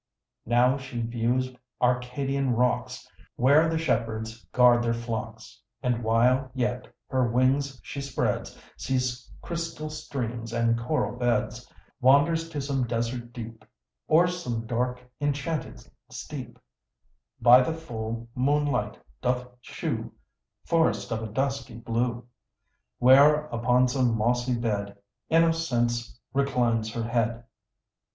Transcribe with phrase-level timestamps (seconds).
[0.47, 7.29] Now she views Arcadian rocks, Where the shepherds guard their flocks, And, while yet her
[7.29, 13.63] wings she spreads, Sees chrystal streams and coral beds, Wanders to some desert deep,
[14.07, 16.57] Or some dark, enchanted steep,
[17.39, 20.13] By the full moonlight doth shew
[20.65, 22.25] Forests of a dusky blue,
[22.97, 24.97] Where, upon some mossy bed,
[25.29, 27.43] Innocence reclines her head.